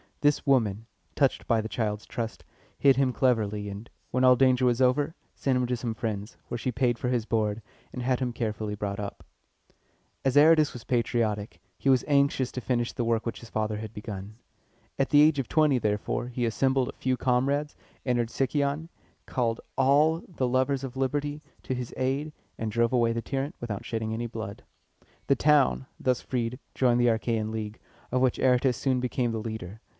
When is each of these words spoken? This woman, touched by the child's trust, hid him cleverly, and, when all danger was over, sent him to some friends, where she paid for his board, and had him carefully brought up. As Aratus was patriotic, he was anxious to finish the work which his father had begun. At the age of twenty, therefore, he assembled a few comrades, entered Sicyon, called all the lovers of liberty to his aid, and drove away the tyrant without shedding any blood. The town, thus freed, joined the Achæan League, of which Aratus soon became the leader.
This 0.21 0.45
woman, 0.45 0.85
touched 1.15 1.47
by 1.47 1.61
the 1.61 1.69
child's 1.69 2.05
trust, 2.05 2.43
hid 2.77 2.95
him 2.95 3.11
cleverly, 3.11 3.69
and, 3.69 3.89
when 4.11 4.23
all 4.23 4.35
danger 4.35 4.65
was 4.65 4.81
over, 4.81 5.15
sent 5.35 5.55
him 5.57 5.65
to 5.65 5.77
some 5.77 5.95
friends, 5.95 6.37
where 6.47 6.59
she 6.59 6.71
paid 6.71 6.99
for 6.99 7.09
his 7.09 7.25
board, 7.25 7.61
and 7.91 8.03
had 8.03 8.19
him 8.19 8.33
carefully 8.33 8.75
brought 8.75 8.99
up. 8.99 9.23
As 10.23 10.37
Aratus 10.37 10.73
was 10.73 10.83
patriotic, 10.83 11.59
he 11.77 11.89
was 11.89 12.05
anxious 12.07 12.51
to 12.51 12.61
finish 12.61 12.93
the 12.93 13.03
work 13.03 13.25
which 13.25 13.39
his 13.39 13.49
father 13.49 13.77
had 13.77 13.93
begun. 13.93 14.35
At 14.97 15.09
the 15.09 15.21
age 15.23 15.39
of 15.39 15.47
twenty, 15.47 15.79
therefore, 15.79 16.27
he 16.27 16.45
assembled 16.45 16.89
a 16.89 16.93
few 16.93 17.17
comrades, 17.17 17.75
entered 18.05 18.29
Sicyon, 18.29 18.89
called 19.25 19.59
all 19.75 20.21
the 20.27 20.47
lovers 20.47 20.83
of 20.83 20.97
liberty 20.97 21.41
to 21.63 21.73
his 21.73 21.93
aid, 21.97 22.31
and 22.59 22.71
drove 22.71 22.93
away 22.93 23.11
the 23.11 23.23
tyrant 23.23 23.55
without 23.59 23.85
shedding 23.85 24.13
any 24.13 24.27
blood. 24.27 24.63
The 25.27 25.35
town, 25.35 25.87
thus 25.99 26.21
freed, 26.21 26.59
joined 26.75 26.99
the 27.01 27.07
Achæan 27.07 27.51
League, 27.51 27.79
of 28.11 28.21
which 28.21 28.39
Aratus 28.39 28.77
soon 28.77 28.99
became 28.99 29.31
the 29.31 29.39
leader. 29.41 29.81